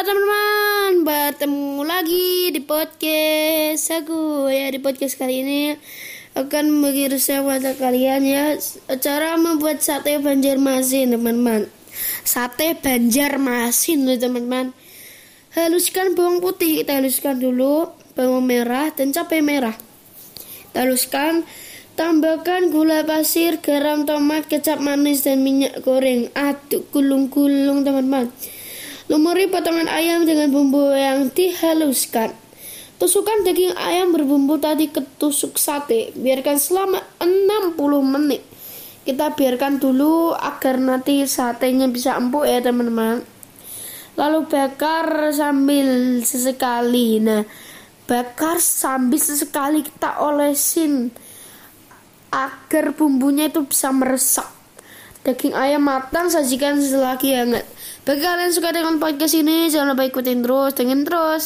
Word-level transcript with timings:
Halo 0.00 0.16
teman-teman, 0.16 0.92
bertemu 1.04 1.82
lagi 1.84 2.48
di 2.56 2.64
podcast 2.64 3.84
aku 3.92 4.48
ya 4.48 4.72
di 4.72 4.80
podcast 4.80 5.20
kali 5.20 5.44
ini 5.44 5.76
akan 6.32 6.80
bagi 6.80 7.12
resep 7.12 7.44
buat 7.44 7.60
kalian 7.76 8.24
ya 8.24 8.56
cara 8.96 9.36
membuat 9.36 9.84
sate 9.84 10.16
Banjarmasin 10.16 11.12
teman-teman. 11.12 11.68
Sate 12.24 12.80
Banjarmasin 12.80 14.08
loh 14.08 14.16
teman-teman. 14.16 14.72
Haluskan 15.52 16.16
bawang 16.16 16.40
putih 16.40 16.80
kita 16.80 16.96
haluskan 16.96 17.36
dulu, 17.36 17.92
bawang 18.16 18.48
merah 18.48 18.88
dan 18.96 19.12
cabai 19.12 19.44
merah. 19.44 19.76
Kita 20.72 20.88
haluskan, 20.88 21.44
tambahkan 22.00 22.72
gula 22.72 23.04
pasir, 23.04 23.60
garam, 23.60 24.08
tomat, 24.08 24.48
kecap 24.48 24.80
manis 24.80 25.28
dan 25.28 25.44
minyak 25.44 25.76
goreng. 25.84 26.32
Aduk 26.32 26.88
gulung-gulung 26.88 27.84
teman-teman. 27.84 28.32
Lumuri 29.10 29.50
potongan 29.50 29.90
ayam 29.90 30.22
dengan 30.22 30.54
bumbu 30.54 30.94
yang 30.94 31.34
dihaluskan. 31.34 32.30
Tusukkan 33.02 33.42
daging 33.42 33.74
ayam 33.74 34.14
berbumbu 34.14 34.62
tadi 34.62 34.86
ke 34.86 35.02
tusuk 35.18 35.58
sate. 35.58 36.14
Biarkan 36.14 36.62
selama 36.62 37.02
60 37.18 37.74
menit. 38.06 38.46
Kita 39.02 39.34
biarkan 39.34 39.82
dulu 39.82 40.30
agar 40.30 40.78
nanti 40.78 41.26
satenya 41.26 41.90
bisa 41.90 42.14
empuk 42.14 42.46
ya 42.46 42.62
teman-teman. 42.62 43.26
Lalu 44.14 44.46
bakar 44.46 45.34
sambil 45.34 46.22
sesekali. 46.22 47.18
Nah, 47.18 47.42
bakar 48.06 48.62
sambil 48.62 49.18
sesekali 49.18 49.82
kita 49.90 50.22
olesin 50.22 51.10
agar 52.30 52.94
bumbunya 52.94 53.50
itu 53.50 53.66
bisa 53.66 53.90
meresap. 53.90 54.59
Daging 55.20 55.52
ayam 55.52 55.84
matang 55.84 56.32
sajikan 56.32 56.80
selagi 56.80 57.36
hangat. 57.36 57.68
Bagi 58.08 58.24
kalian 58.24 58.56
suka 58.56 58.72
dengan 58.72 58.96
podcast 58.96 59.36
ini, 59.36 59.68
jangan 59.68 59.92
lupa 59.92 60.08
ikutin 60.08 60.40
terus, 60.40 60.72
dengan 60.72 61.04
terus. 61.04 61.44